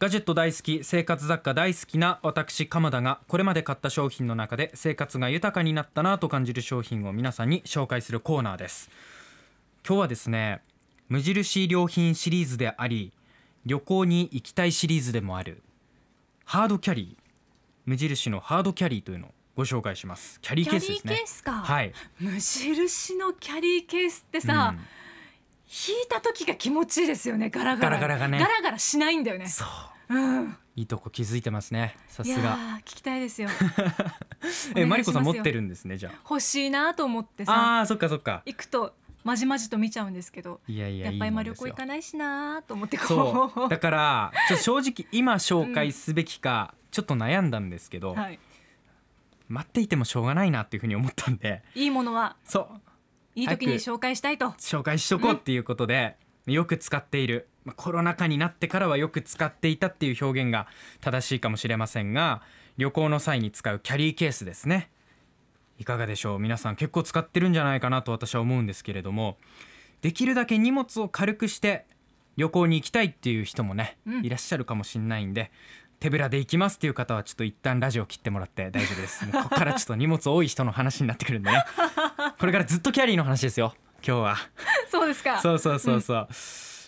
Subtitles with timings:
[0.00, 8.88] ガジェット大好き生活雑貨大好きな私鎌田がこれまで買った商品の中で生活が豊かになったなと感じる商品を皆さんに紹介するコーナーです。
[9.86, 10.62] 今日はですね
[11.10, 13.12] 無印良品シリーズであり
[13.66, 15.60] 旅行に行きたいシリーズでもある
[16.46, 17.22] ハードキャリー
[17.84, 20.40] 無印のハードキャリーというのをご紹介します。
[20.40, 21.00] キャリーケースですね。
[21.02, 21.52] キャリーケースか。
[21.52, 24.80] はい、無印のキャリーケースってさ、うん
[25.70, 27.98] 引いた時が気持ちいいですよねガラガラ。
[28.00, 28.38] ガラガラがね。
[28.40, 29.46] ガラガラしないんだよね。
[29.46, 29.64] そ
[30.08, 30.14] う。
[30.14, 30.56] うん。
[30.74, 32.56] いいとこ気づいてますねさすが。
[32.56, 33.48] ー聞きたいですよ。
[34.74, 37.80] えマリコさん持ってるんですねじゃ欲しいなと思ってさ。
[37.80, 38.42] あそっかそっか。
[38.46, 40.60] 行くとまじまじと見ちゃうんですけど。
[40.66, 43.04] いやいややっぱ今旅行行かないしなと思ってこ
[43.54, 43.68] そう。
[43.70, 48.38] だからちょ正直今紹介すべきかちょっと悩んだんですけど、はい、
[49.48, 51.62] 待っていてもしょうがないなっていうふうに思ったんで。
[51.74, 52.36] いいものは。
[52.44, 52.89] そう
[53.34, 54.46] いい時に紹介したいと。
[54.58, 57.48] 紹介しとこうっていうことで、よく使っている。
[57.64, 60.66] まあコロナ禍になってからはよく使っていたっていう表現が
[61.00, 62.42] 正しいかもしれませんが
[62.78, 64.90] 旅行の際に使うキャリーケースですね。
[65.78, 66.38] いかがでしょう？
[66.38, 69.36] 皆さん結構使ってるんじゃないかなと私は思うんですけれども。
[70.00, 71.84] できるだけ荷物を軽くして
[72.36, 74.24] 旅行に行きたいっていう人もね、うん。
[74.24, 75.50] いらっしゃるかもしれないんで
[76.00, 79.26] 手ぶらで行きますっていう方はちょっと一旦ラジオ切ってもらって大丈夫です。
[79.26, 81.62] もうここからちょっと荷物多い人の話になってくるんでね。
[82.38, 84.36] これからずっとキャリーの話ですよ今日は。
[84.90, 85.40] そうですか。
[85.42, 86.28] そうそうそうそう、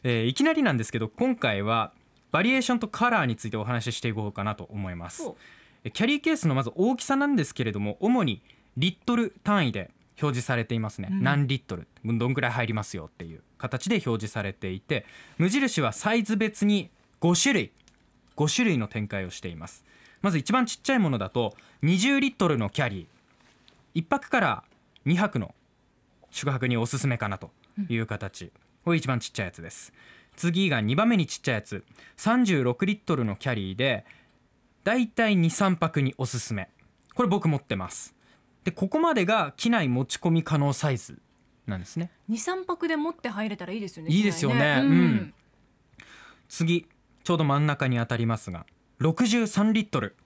[0.05, 1.93] えーいきなりなんですけど今回は
[2.31, 5.31] バリエーションとカラーについてお話ししていこうかなと思います。
[5.93, 8.43] キャリーケースのまず大きさなんですけれども主に
[8.79, 9.91] リットル単位で
[10.23, 11.23] 表示されていますね、うん。
[11.23, 11.87] 何リットル。
[12.03, 15.05] どんくらい入りますよっていう形で表示されていて
[15.37, 16.91] 無印はサイズ別に
[17.21, 17.73] 5種類
[18.37, 19.85] 5種類の展開をしています。
[20.21, 24.01] まず一番ちっちゃいものだと20リットルのキャリー。
[24.01, 24.65] 1泊から
[25.07, 25.55] 2泊の
[26.31, 27.51] 宿泊におすすめかなと
[27.89, 28.53] いう形、
[28.85, 29.93] これ一番ちっちゃいやつです。
[30.37, 31.85] 次が2番目にちっちゃいやつ。
[32.17, 34.05] 36リットルのキャリーで
[34.85, 36.69] だいたい23泊におすすめ。
[37.15, 38.15] これ僕持ってます。
[38.65, 41.19] でここまでが機内持ち込み可能サイズ
[41.67, 42.11] なんですね。
[42.29, 44.57] 二三泊で持って入れたらいいですよねいいですよね。
[44.57, 45.35] 機内うん。
[46.49, 46.87] 次
[47.25, 48.67] ちょうど真ん中に当たりますが
[49.01, 50.17] 63リットル。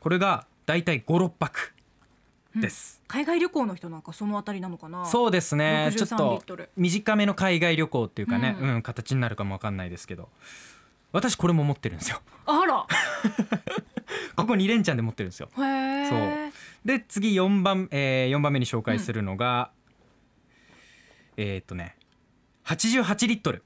[0.00, 1.72] これがだいたい56泊
[2.56, 5.04] です、海外旅行の人なんかそのあたりなのかな？
[5.04, 5.92] そうですね。
[5.96, 10.28] ちょっ63リと短めの海外旅行っていうかね、ううんん形になるかもわかんないですけど。
[11.12, 12.22] 私これも持ってるんですよ。
[12.46, 12.86] あら。
[14.36, 15.48] ここ2連チャンで持ってるんですよ。
[15.58, 16.52] へえ
[16.84, 19.70] で次4番、えー、4番目に紹介するのが、
[21.36, 21.96] えーっとね
[22.64, 23.64] 88リットル。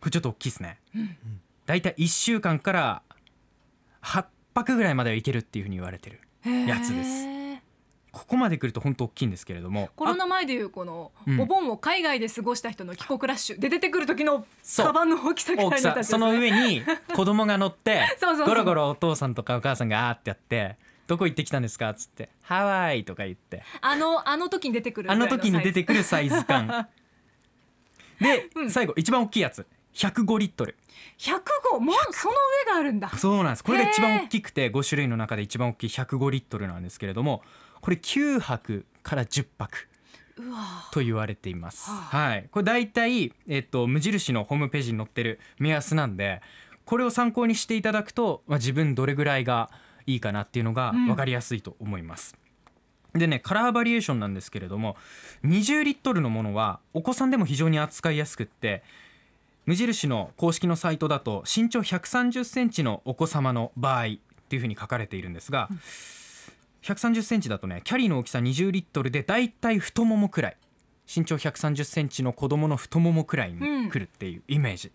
[0.00, 1.06] これちょっと大きいですね、だい
[1.66, 3.02] たい1週間から
[4.02, 4.24] 8
[4.54, 6.20] 泊ぐらいまではいけるっていうふうに言われてる
[6.66, 7.32] やつです。
[8.12, 9.88] ここまで来ると本当大きいんですけれども。
[9.96, 11.40] コロナ前でいうこのうん。
[11.40, 14.44] お盆を海外で過ごした人の帰国ラッシュで出てくる時の
[14.76, 16.82] カバンの大きさぐらい大きのその上に
[17.16, 18.02] 子供が乗って
[18.44, 20.76] ゴロゴロお父さんとかお母さんがあーってやって
[21.08, 23.62] 「どこ行ってきたんですか?」っつって「ハワイ」とか言って。
[23.80, 26.88] あのあの時に出てくるあの時に出てくくるサイズ感。
[28.20, 28.70] で、うん。
[28.70, 30.76] 最後一番大きいやつ105リットル。
[31.18, 32.34] 105もうその
[32.66, 33.08] 上があるんだ。
[33.10, 33.64] そうなんです。
[33.64, 37.42] これが一番大きくて5種類の中で一番大きい105リットルなんですけれども
[37.80, 39.88] これ9泊から10泊
[40.92, 41.90] と言われています。
[41.90, 46.40] ははい、これ大体、えっと、無印のホームページに載ってる目安なんで
[46.84, 49.70] これを参考にしていただくと、まあ、自分どれぐらいが
[50.06, 51.06] いいかなっていうのがうん。
[51.06, 52.36] 分かりやすいと思います。
[53.14, 54.96] でねカラーバリエーションなんですけれども
[55.44, 58.82] 20リットルのものはお子さんでも非常に扱いやすくって
[59.66, 64.08] 無印の公式のサイトだと身長130センチのお子様の場合っ
[64.48, 65.68] ていうふうに書かれているんですが、
[66.82, 70.56] 130センチだとねキャリーの大きさ20リットルでだいたい太ももくらい
[71.14, 74.90] 身長130センチの子供の太ももくらいに来るっていうイメージ、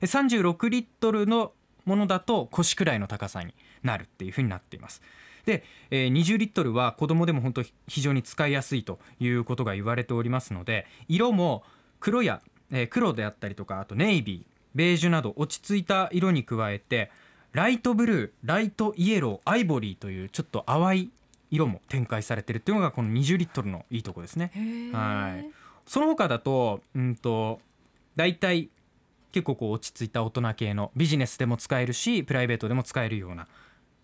[0.00, 1.52] で36リットルの
[1.84, 5.02] ものだと腰くらいの高さになるっていうふうになっています。
[5.44, 11.64] で、えー20リットルは子供でも本当非常に使いやすいということが言われておりますので色も
[11.98, 12.40] 黒や、
[12.72, 17.10] えー黒であったりとかあとネイビーベージュなど落ち着いた色に加えて
[17.52, 21.10] ライトブルーライトイエローアイボリーというちょっと淡い
[21.50, 24.50] 色も展開されてるっていうのがこの20リットルのいいとこですね。
[24.92, 25.50] はい。
[25.86, 27.60] その他だとうんと
[28.16, 28.70] 大体
[29.32, 33.48] 結構こう落ち着いた大人系のビジネスでも使えるしプライベートでも使えるような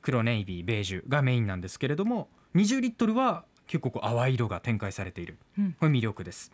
[0.02, 5.38] 黒ネイビーベージュがメインなんですけれども20リットルは結構こう淡い色が展開されている。
[5.58, 5.72] うん。
[5.78, 6.52] これ魅力です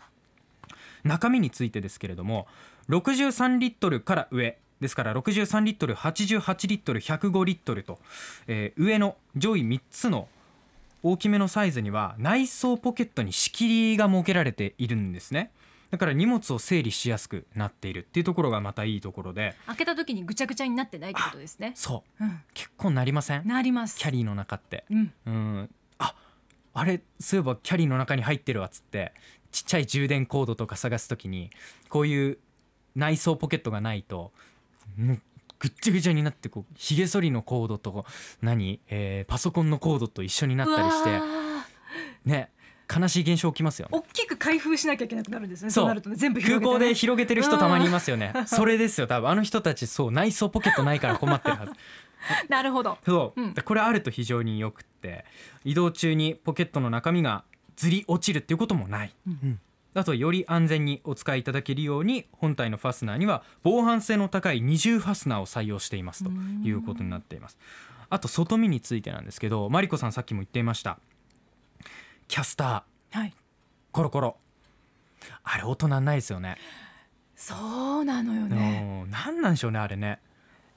[1.04, 2.46] 中身についてですけれども
[2.88, 4.58] 63リットルから上。
[4.80, 8.00] ですから63リットル88リットル105リットルと、
[8.48, 10.28] えー上の上位3つの
[11.02, 15.52] 大きめのサイズには内装ポケットに仕切りが設けられているんですね。
[15.90, 19.54] だから荷物を整理しやすくなっているっていうところがまたいいところで。
[19.66, 21.72] 開けた時にぐちゃぐちゃになってないってことですね。
[21.76, 22.24] そう。
[22.24, 22.40] うん。
[22.52, 23.46] 結構なりません？
[23.46, 23.96] なります。
[23.98, 24.84] キャリーの中って。
[24.90, 25.12] うん。
[25.26, 25.70] うん。
[25.98, 26.14] あ
[26.74, 29.12] あれそういえばキャリーの中に入ってるわっつって
[29.54, 31.50] ちっちゃい充電コードとか探すときに
[31.88, 32.38] こういう
[32.96, 34.32] 内装ポケットがないと
[34.98, 35.20] もう
[35.60, 38.04] ぐっちゃぐちゃになってこうひげ剃りのコードと
[38.42, 41.20] 何、えーパソコンのコードと一緒になったりして
[42.24, 42.50] ね
[42.92, 43.96] 悲しい現象起きますよね。
[43.96, 45.86] 大きく開封しなきゃいけなくなるんですねそう。
[45.86, 46.46] なるとね全部ね。
[46.46, 48.34] 港で広げてる人たまにいますよね。
[48.46, 49.30] それですよ多分。
[49.30, 51.72] あの人たちそう内装ポケットないから困ってるはず。
[52.50, 52.98] なるほど。
[53.06, 53.54] そう、うん。
[53.54, 55.24] これあると非常によくって
[55.64, 57.44] 移動中にポケットの中身が
[57.76, 59.58] ずり落ちるっていうこともない、ん
[59.94, 67.58] あとより安全にお使いいただけるように本体のファスナーには防犯性の高い二重ファスナーを採用していますということになっています。
[68.10, 70.98] あと外見についてなんですけどマリコさんさっきも言っていました。
[72.26, 73.18] キャスター。
[73.18, 73.34] はい。
[73.92, 74.36] コロコロ。
[75.44, 76.56] あれ音なんないですよね。
[77.36, 77.54] そ
[78.00, 79.04] うなのよね。
[79.04, 79.10] うん。
[79.10, 80.20] なんなんでしょうねあれね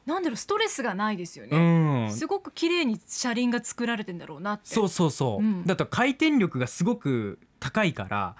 [0.07, 2.12] なんだろうストレスがないですようねん。
[2.12, 4.74] すごく綺麗に車輪が作られてんだろうなって。
[4.74, 5.65] そうそうそう、うん。
[5.65, 8.36] だと回転力がすごく高いから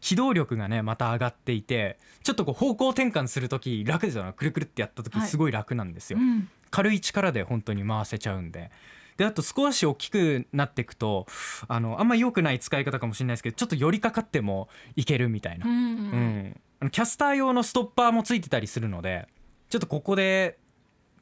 [0.00, 4.34] 機動力がねまた上がっていてちょっとこう方向転換する時楽ですよね。
[4.36, 5.28] くるくるってやった時はい。
[5.28, 6.48] すごい楽なんですよ、うん。
[6.70, 8.70] 軽い力で本当に回せちゃうんで。
[9.16, 11.26] であと少し大きくなっていくと
[11.66, 16.60] あのあんま良くない使い方かもしれないですけどちょっと寄りかかってもいけるみたいな、うんうん
[16.92, 19.26] キャスター用のストッパーもついてたりするので
[19.68, 20.56] ちょっとここで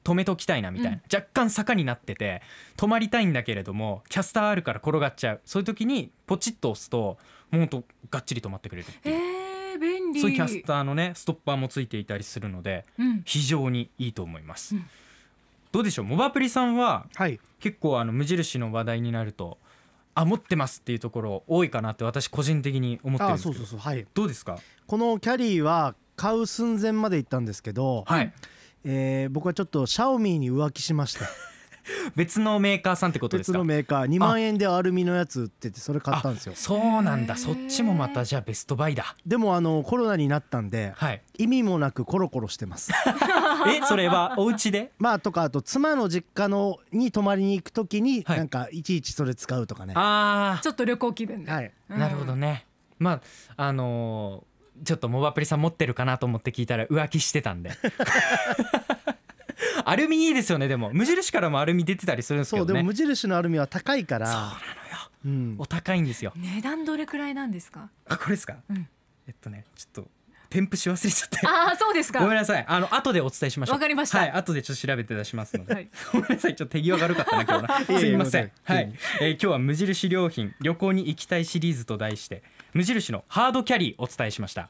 [0.06, 1.02] 止めときたいなみたいな、うん。
[1.12, 2.40] 若干坂になってて
[2.76, 5.40] 止まりたいんだけれどもキャスターあるから転がっちゃう。
[5.44, 7.18] そういう時にポチッと押すとも
[7.54, 9.16] うほんとがっちり止まってくれるっていう。
[9.16, 10.20] えー、便利。
[10.20, 13.22] そういうキャスターのねストッパーもついていたりするのでうん。
[13.24, 14.86] 非常にいいと思います、うん。
[15.72, 16.04] どうでしょう？
[16.04, 17.40] モバプリさんははい。
[17.58, 19.58] 結構あの無印の話題になると
[20.14, 23.54] あ持ってますっていうところ多いかなって私個人的に思ってるんあですけど。
[23.54, 23.80] そうそうそう。
[23.80, 24.06] はい。
[24.14, 24.58] どうですか？
[24.86, 28.32] このキャリーは買う寸前まで行ったんですけど、はい
[28.86, 31.20] えー僕はちょっとシャオミーに浮気しまして。
[32.16, 34.04] 別のメーカーさんってことです別かのメーカー。
[34.06, 36.52] 2万円でアルミのやつ売っててそれ買ったんですよ。
[36.56, 37.36] そうなんだ。
[37.36, 39.14] そっちもまたじゃあベストバイだ。
[39.24, 41.22] でもあのコロナになったんではい。
[41.38, 42.90] 意味もなくコロコロしてます。
[43.68, 44.34] えそれは？
[44.36, 44.92] お家で？
[44.98, 48.38] まあとかあと妻の実家のに泊まりに行くときにはい。
[48.38, 49.92] なんかいちいちそれ使うとかね。
[49.96, 51.72] あちょっと旅行気分で、はい。
[51.88, 52.66] あなるほどね。
[52.98, 53.20] ま
[53.56, 57.70] ああのーちょっとモバプリさん持ってるかなと思って聞いたら浮気してたんで。
[59.84, 60.90] アルミいいですよねでも。
[60.92, 62.68] 無印からもアルミ出てたりするんですけどね。
[62.68, 64.26] そうでも無印のアルミは高いから。
[64.26, 64.56] そうなのよ。
[65.24, 65.56] うん。
[65.58, 66.32] お高いんですよ。
[66.36, 67.88] 値段どれくらいなんですか？
[68.08, 68.88] あこれですか、うん。
[69.26, 70.10] えっとねちょっと
[70.50, 71.46] 添付し忘れちゃって。
[71.46, 72.20] ああそうですか。
[72.20, 72.64] ごめんなさい。
[72.68, 73.74] あの後でお伝えしましょう。
[73.74, 74.18] わかりました。
[74.18, 75.88] はい後でちょっと調べて出しますので、はい。
[76.12, 76.54] ごめんなさい。
[76.56, 78.52] ちょっと手際が悪かったな今日な いえいえすみません。
[78.64, 82.42] はい、えー今日は無印良品旅行に行きたいシリーズと題して
[82.76, 84.68] 無印のハードキャリーお伝えしました。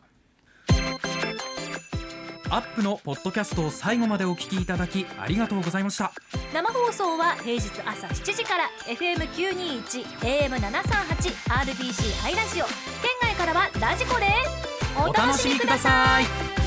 [2.48, 6.12] アップのポッドキャストを最後までお聞きいただきありがとうございました。
[6.54, 12.66] 生放送は平日朝7時から FM921 AM738 RBC ハイラジオ。
[12.66, 15.00] 県外からはラジコです。
[15.00, 16.65] お楽しみください。